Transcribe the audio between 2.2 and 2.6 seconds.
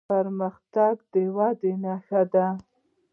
ده.